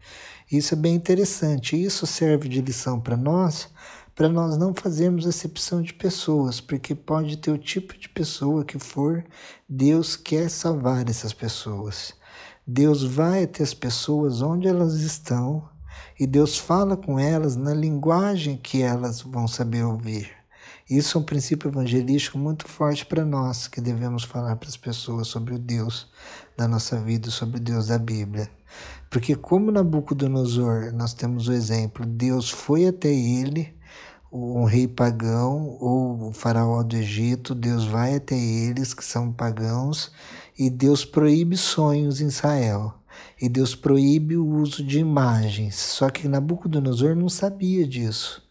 Isso 0.51 0.75
é 0.75 0.77
bem 0.77 0.95
interessante. 0.95 1.83
Isso 1.83 2.07
serve 2.07 2.49
de 2.49 2.61
lição 2.61 3.01
para 3.01 3.17
nós, 3.17 3.69
para 4.15 4.29
nós 4.29 4.57
não 4.57 4.75
fazermos 4.75 5.27
acepção 5.27 5.83
de 5.83 5.95
pessoas, 5.95 6.61
porque 6.61 6.95
pode 6.95 7.39
ter 7.39 7.51
o 7.51 7.59
tipo 7.59 7.99
de 7.99 8.09
pessoa 8.09 8.65
que 8.65 8.79
for, 8.79 9.25
Deus 9.69 10.15
quer 10.17 10.51
salvar 10.51 11.09
essas 11.09 11.33
pessoas. 11.33 12.13
Deus 12.67 13.03
vai 13.03 13.45
até 13.45 13.63
as 13.63 13.75
pessoas 13.75 14.43
onde 14.43 14.69
elas 14.69 14.95
estão 15.01 15.69
e 16.21 16.27
Deus 16.27 16.59
fala 16.59 16.97
com 16.97 17.19
elas 17.19 17.57
na 17.57 17.75
linguagem 17.75 18.57
que 18.57 18.83
elas 18.83 19.23
vão 19.23 19.49
saber 19.49 19.85
ouvir. 19.85 20.42
Isso 20.95 21.17
é 21.17 21.21
um 21.23 21.25
princípio 21.25 21.71
evangelístico 21.71 22.37
muito 22.37 22.69
forte 22.69 23.07
para 23.07 23.25
nós, 23.25 23.67
que 23.67 23.81
devemos 23.81 24.25
falar 24.25 24.57
para 24.57 24.69
as 24.69 24.77
pessoas 24.77 25.27
sobre 25.27 25.55
o 25.55 25.59
Deus 25.59 26.07
da 26.55 26.69
nossa 26.69 27.01
vida, 27.01 27.31
sobre 27.31 27.57
o 27.57 27.61
Deus 27.61 27.87
da 27.87 27.99
Bíblia. 27.99 28.51
Porque, 29.09 29.35
como 29.35 29.73
Nabucodonosor, 29.73 30.93
nós 30.93 31.15
temos 31.15 31.49
o 31.49 31.53
exemplo: 31.55 32.05
Deus 32.05 32.51
foi 32.51 32.87
até 32.87 33.09
ele, 33.09 33.75
um 34.31 34.65
rei 34.65 34.87
pagão, 34.87 35.79
ou 35.81 36.29
o 36.29 36.33
faraó 36.35 36.83
do 36.83 36.95
Egito, 36.95 37.55
Deus 37.55 37.87
vai 37.87 38.17
até 38.17 38.37
eles, 38.39 38.93
que 38.93 39.03
são 39.03 39.33
pagãos, 39.33 40.13
e 40.59 40.69
Deus 40.69 41.07
proíbe 41.07 41.57
sonhos 41.57 42.21
em 42.21 42.27
Israel. 42.27 42.93
E 43.41 43.49
Deus 43.49 43.75
proíbe 43.75 44.37
o 44.37 44.47
uso 44.47 44.85
de 44.85 44.99
imagens. 44.99 45.75
Só 45.77 46.11
que 46.11 46.29
Nabucodonosor 46.29 47.17
não 47.17 47.31
sabia 47.31 47.89
disso. 47.89 48.42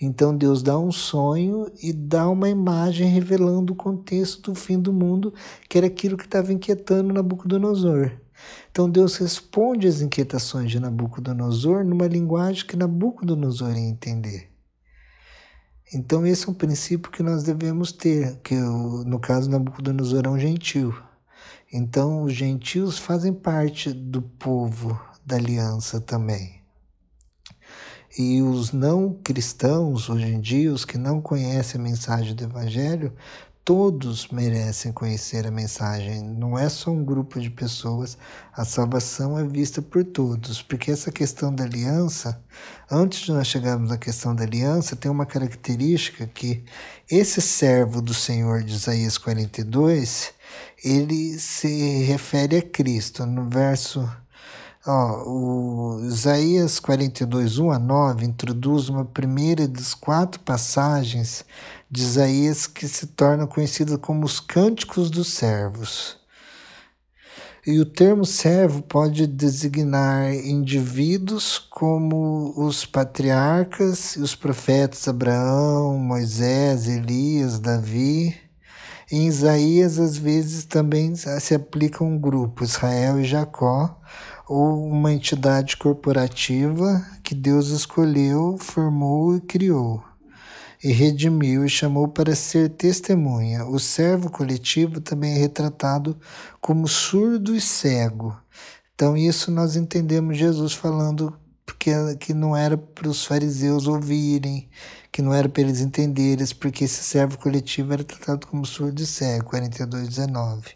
Então 0.00 0.36
Deus 0.36 0.62
dá 0.62 0.78
um 0.78 0.92
sonho 0.92 1.70
e 1.82 1.92
dá 1.92 2.28
uma 2.28 2.50
imagem 2.50 3.08
revelando 3.08 3.72
o 3.72 3.76
contexto 3.76 4.52
do 4.52 4.54
fim 4.54 4.78
do 4.78 4.92
mundo, 4.92 5.32
que 5.68 5.78
era 5.78 5.86
aquilo 5.86 6.18
que 6.18 6.26
estava 6.26 6.52
inquietando 6.52 7.14
Nabucodonosor. 7.14 8.12
Então 8.70 8.90
Deus 8.90 9.16
responde 9.16 9.86
às 9.86 10.02
inquietações 10.02 10.70
de 10.70 10.78
Nabucodonosor 10.78 11.82
numa 11.82 12.06
linguagem 12.06 12.66
que 12.66 12.76
Nabucodonosor 12.76 13.70
ia 13.70 13.88
entender. 13.88 14.50
Então 15.94 16.26
esse 16.26 16.46
é 16.46 16.50
um 16.50 16.54
princípio 16.54 17.10
que 17.10 17.22
nós 17.22 17.42
devemos 17.42 17.90
ter, 17.90 18.36
que 18.42 18.54
no 18.54 19.18
caso 19.18 19.48
Nabucodonosor 19.48 20.22
é 20.26 20.28
um 20.28 20.38
gentil. 20.38 20.94
Então 21.72 22.22
os 22.22 22.34
gentios 22.34 22.98
fazem 22.98 23.32
parte 23.32 23.92
do 23.92 24.20
povo 24.20 25.00
da 25.24 25.36
aliança 25.36 26.00
também. 26.00 26.65
E 28.18 28.40
os 28.40 28.72
não 28.72 29.12
cristãos, 29.12 30.08
hoje 30.08 30.26
em 30.26 30.40
dia, 30.40 30.72
os 30.72 30.86
que 30.86 30.96
não 30.96 31.20
conhecem 31.20 31.78
a 31.78 31.84
mensagem 31.84 32.34
do 32.34 32.44
Evangelho, 32.44 33.12
todos 33.62 34.28
merecem 34.28 34.90
conhecer 34.90 35.46
a 35.46 35.50
mensagem. 35.50 36.22
Não 36.22 36.58
é 36.58 36.66
só 36.70 36.90
um 36.90 37.04
grupo 37.04 37.38
de 37.38 37.50
pessoas, 37.50 38.16
a 38.54 38.64
salvação 38.64 39.38
é 39.38 39.44
vista 39.44 39.82
por 39.82 40.02
todos. 40.02 40.62
Porque 40.62 40.90
essa 40.90 41.12
questão 41.12 41.54
da 41.54 41.64
aliança, 41.64 42.40
antes 42.90 43.20
de 43.20 43.32
nós 43.32 43.48
chegarmos 43.48 43.92
à 43.92 43.98
questão 43.98 44.34
da 44.34 44.44
aliança, 44.44 44.96
tem 44.96 45.10
uma 45.10 45.26
característica 45.26 46.26
que 46.26 46.64
esse 47.10 47.42
servo 47.42 48.00
do 48.00 48.14
Senhor 48.14 48.62
de 48.62 48.72
Isaías 48.76 49.18
42, 49.18 50.32
ele 50.82 51.38
se 51.38 52.04
refere 52.04 52.56
a 52.56 52.62
Cristo. 52.62 53.26
No 53.26 53.46
verso 53.50 54.08
Ó, 54.88 55.24
o 55.26 56.04
Isaías 56.04 56.78
42, 56.78 57.58
1 57.58 57.72
a 57.72 57.78
9 57.78 58.24
introduz 58.24 58.88
uma 58.88 59.04
primeira 59.04 59.66
das 59.66 59.94
quatro 59.94 60.38
passagens 60.40 61.44
de 61.90 62.02
Isaías 62.02 62.68
que 62.68 62.86
se 62.86 63.08
torna 63.08 63.48
conhecida 63.48 63.98
como 63.98 64.24
os 64.24 64.38
Cânticos 64.38 65.10
dos 65.10 65.32
Servos. 65.32 66.16
E 67.66 67.80
o 67.80 67.84
termo 67.84 68.24
servo 68.24 68.80
pode 68.80 69.26
designar 69.26 70.32
indivíduos 70.32 71.58
como 71.58 72.54
os 72.56 72.86
patriarcas 72.86 74.14
e 74.14 74.20
os 74.20 74.36
profetas 74.36 75.08
Abraão, 75.08 75.98
Moisés, 75.98 76.86
Elias, 76.86 77.58
Davi. 77.58 78.36
Em 79.10 79.26
Isaías, 79.26 79.98
às 79.98 80.16
vezes, 80.16 80.64
também 80.64 81.16
se 81.16 81.54
aplica 81.56 82.04
um 82.04 82.18
grupo, 82.18 82.62
Israel 82.62 83.20
e 83.20 83.24
Jacó, 83.24 84.00
ou 84.48 84.86
uma 84.86 85.12
entidade 85.12 85.76
corporativa 85.76 87.04
que 87.22 87.34
Deus 87.34 87.68
escolheu, 87.68 88.56
formou 88.58 89.36
e 89.36 89.40
criou, 89.40 90.02
e 90.82 90.92
redimiu 90.92 91.64
e 91.64 91.68
chamou 91.68 92.06
para 92.06 92.36
ser 92.36 92.70
testemunha. 92.70 93.66
O 93.66 93.80
servo 93.80 94.30
coletivo 94.30 95.00
também 95.00 95.32
é 95.34 95.38
retratado 95.38 96.16
como 96.60 96.86
surdo 96.86 97.54
e 97.54 97.60
cego. 97.60 98.36
Então, 98.94 99.16
isso 99.16 99.50
nós 99.50 99.76
entendemos 99.76 100.38
Jesus 100.38 100.72
falando 100.72 101.36
porque 101.66 101.90
que 102.20 102.32
não 102.32 102.56
era 102.56 102.78
para 102.78 103.08
os 103.08 103.24
fariseus 103.24 103.88
ouvirem, 103.88 104.68
que 105.10 105.20
não 105.20 105.34
era 105.34 105.48
para 105.48 105.62
eles 105.62 105.80
entenderem, 105.80 106.46
porque 106.58 106.84
esse 106.84 107.02
servo 107.02 107.36
coletivo 107.38 107.92
era 107.92 108.04
tratado 108.04 108.46
como 108.46 108.64
surdo 108.64 109.02
e 109.02 109.06
cego, 109.06 109.46
42, 109.46 110.08
19. 110.08 110.75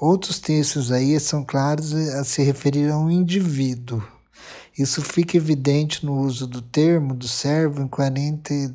Outros 0.00 0.38
textos 0.38 0.92
aí 0.92 1.18
são 1.18 1.44
claros 1.44 1.92
a 1.92 2.22
se 2.22 2.40
referir 2.42 2.88
a 2.88 2.96
um 2.96 3.10
indivíduo. 3.10 4.00
Isso 4.78 5.02
fica 5.02 5.36
evidente 5.36 6.06
no 6.06 6.20
uso 6.20 6.46
do 6.46 6.62
termo 6.62 7.12
do 7.12 7.26
servo 7.26 7.82
em 7.82 7.88
40 7.88 8.72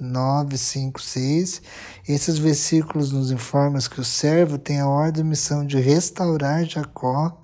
9, 0.00 0.56
5, 0.56 1.00
6. 1.00 1.62
Esses 2.08 2.38
versículos 2.38 3.12
nos 3.12 3.30
informam 3.30 3.80
que 3.90 4.00
o 4.00 4.04
servo 4.04 4.58
tem 4.58 4.80
a 4.80 4.88
ordem 4.88 5.24
e 5.24 5.26
missão 5.26 5.66
de 5.66 5.78
restaurar 5.78 6.64
Jacó 6.64 7.40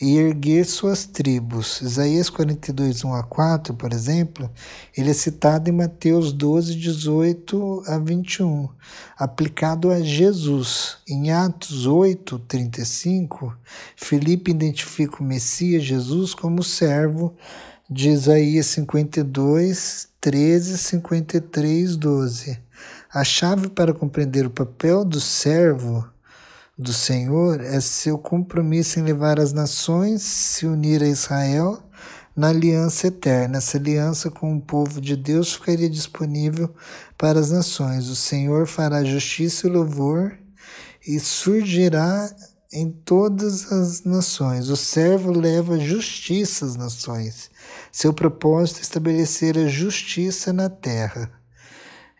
e 0.00 0.16
erguer 0.16 0.64
suas 0.64 1.04
tribos. 1.04 1.80
Isaías 1.80 2.28
42, 2.28 3.04
1 3.04 3.14
a 3.14 3.22
4, 3.22 3.74
por 3.74 3.92
exemplo, 3.92 4.50
ele 4.96 5.10
é 5.10 5.14
citado 5.14 5.68
em 5.68 5.72
Mateus 5.72 6.32
12, 6.32 6.74
18 6.74 7.84
a 7.86 7.98
21, 7.98 8.68
aplicado 9.16 9.90
a 9.90 10.00
Jesus. 10.00 10.98
Em 11.08 11.30
Atos 11.30 11.86
8, 11.86 12.38
35, 12.40 13.56
Filipe 13.96 14.50
identifica 14.50 15.22
o 15.22 15.24
Messias 15.24 15.84
Jesus 15.84 16.34
como 16.34 16.62
servo 16.62 17.34
de 17.88 18.08
Isaías 18.08 18.66
52, 18.66 20.08
13, 20.20 20.78
53, 20.78 21.96
12. 21.96 22.58
A 23.12 23.22
chave 23.22 23.68
para 23.68 23.92
compreender 23.92 24.46
o 24.46 24.50
papel 24.50 25.04
do 25.04 25.20
servo 25.20 26.08
do 26.76 26.92
Senhor 26.92 27.60
é 27.60 27.78
seu 27.80 28.18
compromisso 28.18 28.98
em 28.98 29.02
levar 29.02 29.38
as 29.38 29.52
nações, 29.52 30.22
se 30.22 30.66
unir 30.66 31.02
a 31.02 31.06
Israel, 31.06 31.82
na 32.34 32.48
aliança 32.48 33.08
eterna. 33.08 33.58
Essa 33.58 33.76
aliança 33.76 34.30
com 34.30 34.56
o 34.56 34.60
povo 34.60 35.00
de 35.00 35.14
Deus 35.14 35.52
ficaria 35.52 35.88
disponível 35.88 36.74
para 37.18 37.38
as 37.38 37.50
nações. 37.50 38.08
O 38.08 38.16
Senhor 38.16 38.66
fará 38.66 39.04
justiça 39.04 39.66
e 39.66 39.70
louvor 39.70 40.36
e 41.06 41.20
surgirá 41.20 42.34
em 42.74 42.90
todas 42.90 43.70
as 43.70 44.02
nações. 44.02 44.68
O 44.68 44.76
servo 44.76 45.30
leva 45.30 45.78
justiça 45.78 46.66
às 46.66 46.74
nações. 46.74 47.48
Seu 47.92 48.12
propósito 48.12 48.80
é 48.80 48.82
estabelecer 48.82 49.56
a 49.56 49.68
justiça 49.68 50.52
na 50.52 50.68
terra. 50.68 51.30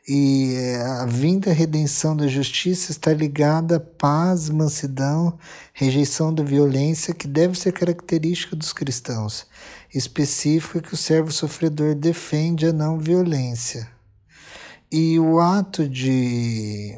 E 0.07 0.55
a 1.01 1.07
vinda 1.07 1.53
redenção 1.53 2.15
da 2.15 2.29
justiça 2.29 2.93
está 2.93 3.13
ligada 3.13 3.77
à 3.77 3.81
paz, 3.81 4.49
mansidão, 4.49 5.37
rejeição 5.73 6.33
da 6.33 6.45
violência, 6.45 7.15
que 7.15 7.27
deve 7.27 7.59
ser 7.59 7.73
característica 7.73 8.55
dos 8.55 8.73
cristãos. 8.73 9.47
Específico 9.93 10.83
que 10.83 10.95
o 10.95 10.97
servo 10.97 11.33
sofredor 11.33 11.97
defende 11.97 12.67
a 12.67 12.73
não 12.73 12.99
violência. 12.99 13.91
E 14.93 15.19
o 15.19 15.41
ato 15.41 15.89
de, 15.89 16.97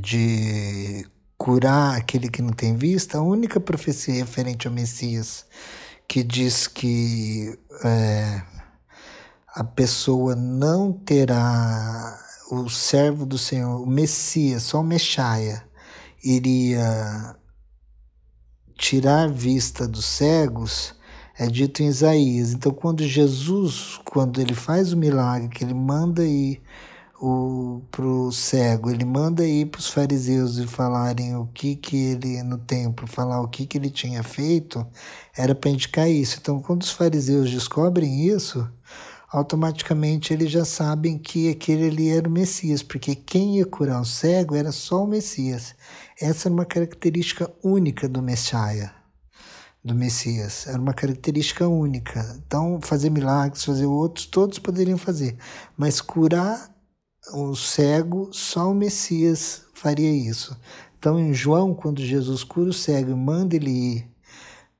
de 0.00 1.06
curar 1.38 1.96
aquele 1.96 2.28
que 2.28 2.42
não 2.42 2.52
tem 2.52 2.76
vista, 2.76 3.18
a 3.18 3.22
única 3.22 3.60
profecia 3.60 4.12
referente 4.12 4.66
ao 4.66 4.74
Messias 4.74 5.46
que 6.08 6.24
diz 6.24 6.66
que 6.66 7.56
é, 7.84 8.42
a 9.54 9.62
pessoa 9.62 10.34
não 10.34 10.90
terá 10.90 12.18
o 12.50 12.68
servo 12.70 13.26
do 13.26 13.36
Senhor, 13.36 13.82
o 13.82 13.86
Messias, 13.86 14.62
só 14.62 14.80
o 14.80 14.84
Messias, 14.84 15.62
iria 16.24 17.36
tirar 18.76 19.30
vista 19.30 19.86
dos 19.86 20.06
cegos, 20.06 20.94
é 21.38 21.46
dito 21.46 21.82
em 21.82 21.88
Isaías. 21.88 22.52
Então, 22.52 22.72
quando 22.72 23.06
Jesus, 23.06 24.00
quando 24.04 24.40
ele 24.40 24.54
faz 24.54 24.92
o 24.92 24.96
milagre, 24.96 25.48
que 25.48 25.62
ele 25.62 25.74
manda 25.74 26.24
ir 26.24 26.62
o 27.20 28.30
cego, 28.30 28.90
ele 28.90 29.04
manda 29.04 29.44
ir 29.44 29.66
para 29.66 29.80
os 29.80 29.88
fariseus 29.88 30.58
e 30.58 30.66
falarem 30.66 31.34
o 31.36 31.46
que 31.46 31.74
que 31.74 31.96
ele, 31.96 32.42
no 32.44 32.58
templo, 32.58 33.06
falar 33.08 33.40
o 33.40 33.48
que 33.48 33.66
que 33.66 33.76
ele 33.76 33.90
tinha 33.90 34.22
feito, 34.22 34.86
era 35.36 35.54
para 35.54 35.70
indicar 35.70 36.08
isso. 36.08 36.38
Então, 36.40 36.60
quando 36.60 36.82
os 36.82 36.90
fariseus 36.90 37.50
descobrem 37.50 38.26
isso, 38.28 38.68
automaticamente 39.30 40.32
eles 40.32 40.50
já 40.50 40.64
sabem 40.64 41.18
que 41.18 41.50
aquele 41.50 41.88
ali 41.88 42.08
era 42.08 42.28
o 42.28 42.32
Messias, 42.32 42.82
porque 42.82 43.16
quem 43.16 43.58
ia 43.58 43.66
curar 43.66 44.00
o 44.00 44.04
cego 44.04 44.54
era 44.54 44.70
só 44.70 45.02
o 45.02 45.06
Messias. 45.06 45.74
Essa 46.20 46.48
era 46.48 46.54
uma 46.54 46.64
característica 46.64 47.50
única 47.64 48.08
do 48.08 48.22
Messias, 48.22 48.90
do 49.84 49.94
Messias. 49.94 50.68
Era 50.68 50.80
uma 50.80 50.94
característica 50.94 51.66
única. 51.66 52.40
Então, 52.46 52.78
fazer 52.80 53.10
milagres, 53.10 53.64
fazer 53.64 53.86
outros, 53.86 54.26
todos 54.26 54.58
poderiam 54.60 54.98
fazer, 54.98 55.36
mas 55.76 56.00
curar 56.00 56.77
o 57.32 57.54
cego, 57.54 58.28
só 58.32 58.70
o 58.70 58.74
Messias 58.74 59.62
faria 59.72 60.10
isso. 60.10 60.56
Então, 60.98 61.18
em 61.18 61.32
João, 61.32 61.74
quando 61.74 62.02
Jesus 62.02 62.42
cura 62.42 62.70
o 62.70 62.72
cego 62.72 63.10
e 63.10 63.14
manda 63.14 63.54
ele 63.54 63.70
ir 63.70 64.10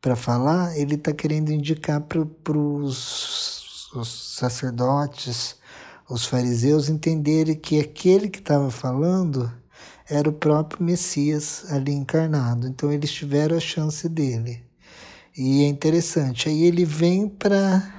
para 0.00 0.16
falar, 0.16 0.76
ele 0.76 0.94
está 0.94 1.12
querendo 1.12 1.52
indicar 1.52 2.00
para 2.00 2.58
os 2.58 3.90
sacerdotes, 4.04 5.56
os 6.08 6.24
fariseus 6.24 6.88
entenderem 6.88 7.54
que 7.54 7.78
aquele 7.78 8.28
que 8.28 8.38
estava 8.38 8.70
falando 8.70 9.52
era 10.08 10.28
o 10.28 10.32
próprio 10.32 10.84
Messias 10.84 11.66
ali 11.70 11.92
encarnado. 11.92 12.66
Então 12.66 12.90
eles 12.90 13.12
tiveram 13.12 13.56
a 13.56 13.60
chance 13.60 14.08
dele. 14.08 14.62
E 15.36 15.62
é 15.64 15.68
interessante. 15.68 16.48
Aí 16.48 16.64
ele 16.64 16.84
vem 16.84 17.28
para 17.28 17.97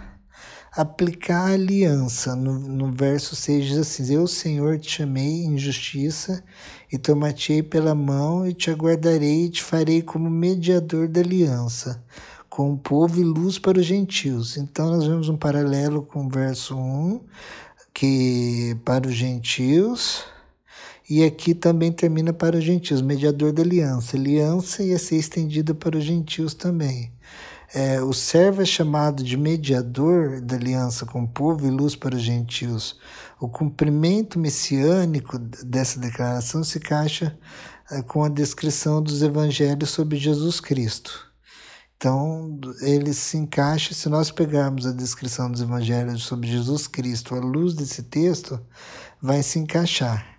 aplicar 0.81 1.49
a 1.49 1.53
aliança. 1.53 2.35
No, 2.35 2.59
no 2.59 2.91
verso 2.91 3.35
6 3.35 3.65
diz 3.65 3.77
assim: 3.77 4.13
Eu, 4.13 4.27
Senhor, 4.27 4.79
te 4.79 4.89
chamei 4.89 5.43
em 5.43 5.57
justiça 5.57 6.43
e 6.91 6.97
tomate 6.97 7.61
pela 7.63 7.93
mão 7.93 8.47
e 8.47 8.53
te 8.53 8.69
aguardarei 8.71 9.45
e 9.45 9.49
te 9.49 9.63
farei 9.63 10.01
como 10.01 10.29
mediador 10.29 11.07
da 11.07 11.21
aliança 11.21 12.03
com 12.49 12.73
o 12.73 12.77
povo 12.77 13.21
e 13.21 13.23
luz 13.23 13.57
para 13.57 13.79
os 13.79 13.85
gentios. 13.85 14.57
Então 14.57 14.89
nós 14.89 15.05
vemos 15.05 15.29
um 15.29 15.37
paralelo 15.37 16.01
com 16.01 16.25
o 16.25 16.29
verso 16.29 16.75
1, 16.75 17.21
que 17.93 18.75
para 18.83 19.07
os 19.07 19.13
gentios, 19.13 20.25
e 21.09 21.23
aqui 21.23 21.53
também 21.53 21.91
termina 21.91 22.33
para 22.33 22.57
os 22.57 22.63
gentios, 22.63 23.01
mediador 23.01 23.53
da 23.53 23.61
aliança. 23.61 24.17
Aliança 24.17 24.83
ia 24.83 24.99
ser 24.99 25.15
estendida 25.17 25.73
para 25.73 25.97
os 25.97 26.03
gentios 26.03 26.53
também. 26.53 27.11
É, 27.73 28.01
o 28.01 28.13
servo 28.13 28.63
é 28.63 28.65
chamado 28.65 29.23
de 29.23 29.37
mediador 29.37 30.41
da 30.41 30.55
aliança 30.55 31.05
com 31.05 31.23
o 31.23 31.27
povo 31.27 31.67
e 31.67 31.69
luz 31.69 31.95
para 31.95 32.15
os 32.15 32.21
gentios. 32.21 32.99
O 33.39 33.47
cumprimento 33.47 34.39
messiânico 34.39 35.37
dessa 35.37 35.99
declaração 35.99 36.63
se 36.63 36.79
encaixa 36.79 37.37
é, 37.91 38.01
com 38.01 38.23
a 38.23 38.29
descrição 38.29 39.03
dos 39.03 39.21
evangelhos 39.21 39.91
sobre 39.91 40.17
Jesus 40.17 40.59
Cristo. 40.59 41.29
Então, 41.95 42.59
ele 42.81 43.13
se 43.13 43.37
encaixa, 43.37 43.93
se 43.93 44.07
nós 44.09 44.31
pegarmos 44.31 44.87
a 44.87 44.91
descrição 44.91 45.51
dos 45.51 45.61
evangelhos 45.61 46.23
sobre 46.23 46.49
Jesus 46.49 46.87
Cristo 46.87 47.35
à 47.35 47.39
luz 47.39 47.75
desse 47.75 48.03
texto, 48.03 48.59
vai 49.21 49.43
se 49.43 49.59
encaixar. 49.59 50.38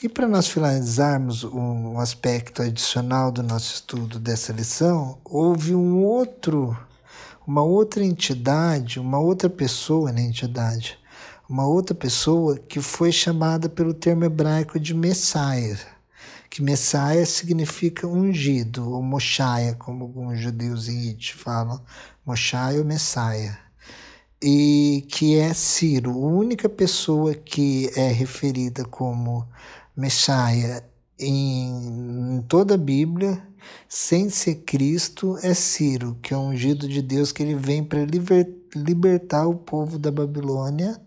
E 0.00 0.08
para 0.08 0.28
nós 0.28 0.46
finalizarmos 0.46 1.42
um 1.42 1.98
aspecto 1.98 2.62
adicional 2.62 3.32
do 3.32 3.42
nosso 3.42 3.74
estudo 3.74 4.20
dessa 4.20 4.52
lição, 4.52 5.18
houve 5.24 5.74
um 5.74 6.04
outro, 6.04 6.78
uma 7.44 7.62
outra 7.62 8.04
entidade, 8.04 9.00
uma 9.00 9.18
outra 9.18 9.50
pessoa 9.50 10.12
na 10.12 10.20
entidade, 10.20 10.96
uma 11.48 11.66
outra 11.66 11.96
pessoa 11.96 12.56
que 12.58 12.80
foi 12.80 13.10
chamada 13.10 13.68
pelo 13.68 13.92
termo 13.92 14.24
hebraico 14.24 14.78
de 14.78 14.94
Messias 14.94 15.84
que 16.48 16.62
Messias 16.62 17.28
significa 17.28 18.06
ungido, 18.06 18.90
ou 18.90 19.02
Moshaia, 19.02 19.74
como 19.74 20.04
alguns 20.04 20.40
judeus 20.40 20.88
em 20.88 21.10
It 21.10 21.34
falam, 21.34 21.80
Moshaia 22.24 22.78
ou 22.78 22.84
Messiah, 22.84 23.58
e 24.42 25.04
que 25.08 25.36
é 25.36 25.52
Ciro, 25.52 26.12
a 26.12 26.16
única 26.16 26.68
pessoa 26.68 27.34
que 27.34 27.90
é 27.94 28.08
referida 28.08 28.84
como 28.84 29.46
Messiah 29.98 30.80
em, 31.18 32.44
toda 32.48 32.74
a 32.74 32.78
Bíblia, 32.78 33.42
sem 33.88 34.30
ser 34.30 34.62
Cristo, 34.64 35.36
é 35.42 35.52
Ciro, 35.52 36.16
que 36.22 36.32
é 36.32 36.36
o 36.36 36.40
ungido 36.40 36.88
de 36.88 37.02
Deus, 37.02 37.32
que 37.32 37.42
ele 37.42 37.56
vem 37.56 37.82
para 37.82 38.04
liber, 38.04 38.48
libertar 38.76 39.48
o 39.48 39.56
povo 39.56 39.98
da 39.98 40.12
Babilônia, 40.12 41.00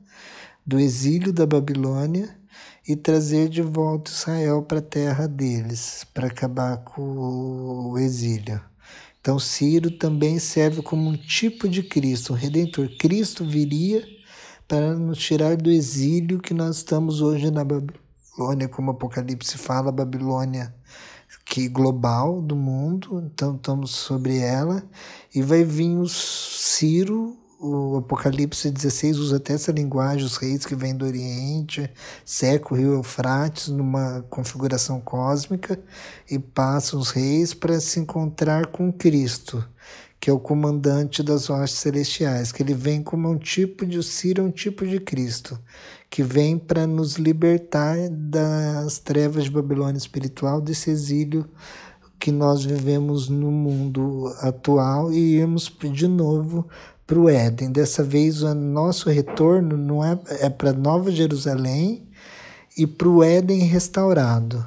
do 0.67 0.77
exílio 0.77 1.31
da 1.31 1.45
Babilônia, 1.45 2.37
e 2.85 2.95
trazer 2.95 3.47
de 3.47 3.61
volta 3.61 4.11
Israel 4.11 4.63
para 4.63 4.79
a 4.79 4.81
terra 4.81 5.25
deles, 5.25 6.05
para 6.13 6.27
acabar 6.27 6.77
com 6.77 7.91
o 7.91 7.97
exílio. 7.97 8.59
Então, 9.21 9.39
Ciro 9.39 9.91
também 9.91 10.37
serve 10.39 10.81
como 10.81 11.09
um 11.09 11.15
tipo 11.15 11.69
de 11.69 11.83
Cristo, 11.83 12.33
um 12.33 12.35
redentor. 12.35 12.89
Cristo 12.97 13.45
viria 13.45 14.03
para 14.67 14.93
nos 14.95 15.19
tirar 15.19 15.55
do 15.55 15.69
exílio 15.69 16.39
que 16.39 16.53
nós 16.53 16.77
estamos 16.77 17.21
hoje 17.21 17.51
na 17.51 17.63
Babilônia, 17.63 18.00
como 18.69 18.91
Apocalipse 18.91 19.57
fala, 19.57 19.91
Babilônia 19.91 20.73
que 21.45 21.67
global 21.67 22.41
do 22.41 22.55
mundo, 22.55 23.21
então 23.25 23.55
estamos 23.55 23.91
sobre 23.91 24.37
ela, 24.37 24.83
e 25.33 25.41
vai 25.41 25.63
vir 25.63 25.97
o 25.97 26.07
Ciro, 26.07 27.37
o 27.59 27.97
Apocalipse 27.97 28.71
16 28.71 29.17
usa 29.17 29.37
até 29.37 29.53
essa 29.53 29.71
linguagem, 29.71 30.25
os 30.25 30.37
reis 30.37 30.65
que 30.65 30.75
vêm 30.75 30.95
do 30.95 31.05
Oriente, 31.05 31.89
seca 32.25 32.73
o 32.73 32.77
rio 32.77 32.93
Eufrates 32.93 33.67
numa 33.67 34.25
configuração 34.29 34.99
cósmica 34.99 35.79
e 36.29 36.39
passam 36.39 36.99
os 36.99 37.11
reis 37.11 37.53
para 37.53 37.79
se 37.79 37.99
encontrar 37.99 38.67
com 38.67 38.91
Cristo, 38.91 39.63
que 40.19 40.29
é 40.29 40.33
o 40.33 40.39
comandante 40.39 41.21
das 41.21 41.49
hostes 41.49 41.81
celestiais, 41.81 42.51
que 42.51 42.63
ele 42.63 42.73
vem 42.73 43.03
como 43.03 43.29
um 43.29 43.37
tipo 43.37 43.85
de, 43.85 43.97
o 43.97 44.03
Ciro 44.03 44.41
é 44.41 44.45
um 44.45 44.51
tipo 44.51 44.87
de 44.87 44.99
Cristo, 44.99 45.59
que 46.11 46.21
vem 46.21 46.57
para 46.57 46.85
nos 46.85 47.15
libertar 47.15 47.97
das 48.09 48.99
trevas 48.99 49.45
de 49.45 49.49
Babilônia 49.49 49.97
espiritual, 49.97 50.59
desse 50.59 50.91
exílio 50.91 51.49
que 52.19 52.33
nós 52.33 52.65
vivemos 52.65 53.29
no 53.29 53.49
mundo 53.49 54.27
atual 54.41 55.11
e 55.13 55.37
irmos 55.37 55.73
de 55.93 56.07
novo 56.09 56.67
para 57.07 57.17
o 57.17 57.29
Éden. 57.29 57.71
Dessa 57.71 58.03
vez, 58.03 58.43
o 58.43 58.53
nosso 58.53 59.09
retorno 59.09 59.77
não 59.77 60.03
é, 60.03 60.19
é 60.41 60.49
para 60.49 60.73
Nova 60.73 61.09
Jerusalém 61.09 62.05
e 62.77 62.85
para 62.85 63.07
o 63.07 63.23
Éden 63.23 63.61
restaurado, 63.61 64.65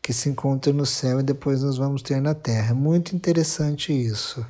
que 0.00 0.14
se 0.14 0.30
encontra 0.30 0.72
no 0.72 0.86
céu 0.86 1.20
e 1.20 1.22
depois 1.22 1.62
nós 1.62 1.76
vamos 1.76 2.00
ter 2.00 2.20
na 2.20 2.34
terra. 2.34 2.74
Muito 2.74 3.14
interessante 3.14 3.92
isso. 3.92 4.44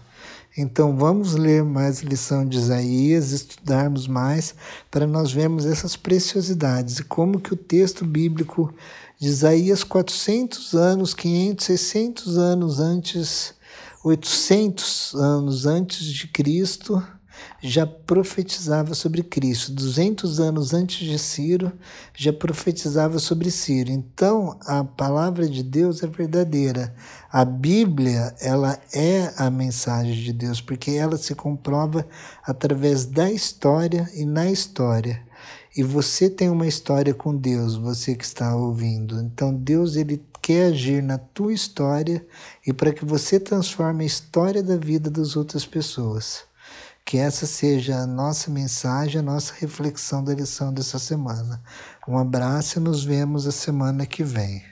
Então 0.60 0.96
vamos 0.96 1.36
ler 1.36 1.62
mais 1.62 2.00
lição 2.00 2.44
de 2.44 2.58
Isaías, 2.58 3.30
estudarmos 3.30 4.08
mais 4.08 4.56
para 4.90 5.06
nós 5.06 5.30
vermos 5.30 5.64
essas 5.64 5.94
preciosidades 5.94 6.98
e 6.98 7.04
como 7.04 7.38
que 7.38 7.54
o 7.54 7.56
texto 7.56 8.04
bíblico 8.04 8.74
de 9.20 9.28
Isaías 9.28 9.84
400 9.84 10.74
anos, 10.74 11.14
500, 11.14 11.64
600 11.64 12.38
anos 12.38 12.80
antes, 12.80 13.54
800 14.02 15.14
anos 15.14 15.64
antes 15.64 16.04
de 16.04 16.26
Cristo, 16.26 17.00
já 17.60 17.86
profetizava 17.86 18.94
sobre 18.94 19.22
Cristo. 19.22 19.72
200 19.72 20.40
anos 20.40 20.72
antes 20.72 21.06
de 21.06 21.18
Ciro, 21.18 21.72
já 22.14 22.32
profetizava 22.32 23.18
sobre 23.18 23.50
Ciro. 23.50 23.90
Então, 23.90 24.58
a 24.66 24.84
palavra 24.84 25.48
de 25.48 25.62
Deus 25.62 26.02
é 26.02 26.06
verdadeira. 26.06 26.94
A 27.30 27.44
Bíblia, 27.44 28.34
ela 28.40 28.78
é 28.94 29.32
a 29.36 29.50
mensagem 29.50 30.14
de 30.14 30.32
Deus, 30.32 30.60
porque 30.60 30.92
ela 30.92 31.16
se 31.16 31.34
comprova 31.34 32.06
através 32.46 33.04
da 33.04 33.30
história 33.30 34.10
e 34.14 34.24
na 34.24 34.50
história. 34.50 35.22
E 35.76 35.82
você 35.82 36.28
tem 36.28 36.50
uma 36.50 36.66
história 36.66 37.14
com 37.14 37.36
Deus, 37.36 37.76
você 37.76 38.16
que 38.16 38.24
está 38.24 38.56
ouvindo. 38.56 39.20
Então 39.20 39.54
Deus 39.54 39.94
ele 39.94 40.20
quer 40.42 40.72
agir 40.72 41.02
na 41.02 41.18
tua 41.18 41.52
história 41.52 42.26
e 42.66 42.72
para 42.72 42.92
que 42.92 43.04
você 43.04 43.38
transforme 43.38 44.02
a 44.02 44.06
história 44.06 44.62
da 44.62 44.76
vida 44.76 45.10
das 45.10 45.36
outras 45.36 45.66
pessoas. 45.66 46.47
Que 47.08 47.16
essa 47.16 47.46
seja 47.46 48.00
a 48.00 48.06
nossa 48.06 48.50
mensagem, 48.50 49.20
a 49.20 49.22
nossa 49.22 49.54
reflexão 49.54 50.22
da 50.22 50.34
lição 50.34 50.74
dessa 50.74 50.98
semana. 50.98 51.58
Um 52.06 52.18
abraço 52.18 52.78
e 52.78 52.82
nos 52.82 53.02
vemos 53.02 53.46
a 53.46 53.50
semana 53.50 54.04
que 54.04 54.22
vem. 54.22 54.62